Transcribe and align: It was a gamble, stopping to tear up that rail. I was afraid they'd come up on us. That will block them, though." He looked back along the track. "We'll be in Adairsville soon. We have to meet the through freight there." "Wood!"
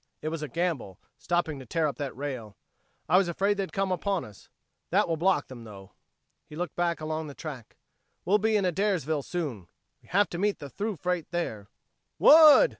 It 0.23 0.29
was 0.29 0.41
a 0.41 0.47
gamble, 0.47 0.99
stopping 1.19 1.59
to 1.59 1.65
tear 1.67 1.85
up 1.85 1.97
that 1.97 2.17
rail. 2.17 2.57
I 3.07 3.17
was 3.19 3.27
afraid 3.27 3.55
they'd 3.57 3.71
come 3.71 3.91
up 3.91 4.07
on 4.07 4.25
us. 4.25 4.49
That 4.89 5.07
will 5.07 5.15
block 5.15 5.45
them, 5.47 5.63
though." 5.63 5.91
He 6.47 6.55
looked 6.55 6.75
back 6.75 6.99
along 7.01 7.27
the 7.27 7.35
track. 7.35 7.77
"We'll 8.25 8.39
be 8.39 8.55
in 8.57 8.65
Adairsville 8.65 9.21
soon. 9.23 9.67
We 10.01 10.07
have 10.07 10.27
to 10.31 10.39
meet 10.39 10.57
the 10.57 10.71
through 10.71 10.95
freight 10.95 11.27
there." 11.29 11.67
"Wood!" 12.17 12.69